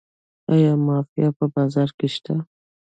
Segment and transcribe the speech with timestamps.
[0.53, 2.33] آیا مافیا په بازار کې شته؟